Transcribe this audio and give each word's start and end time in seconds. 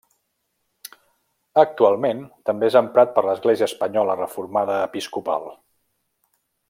Actualment 1.63 2.23
també 2.51 2.71
és 2.71 2.77
emprat 2.81 3.13
per 3.17 3.25
l'Església 3.27 3.69
Espanyola 3.71 4.17
Reformada 4.23 4.79
Episcopal. 4.87 5.47